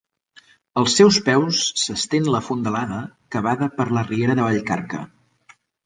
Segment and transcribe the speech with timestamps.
[0.81, 3.05] Als seus peus s'estén la fondalada
[3.37, 5.07] cavada per la riera de Vallcarca.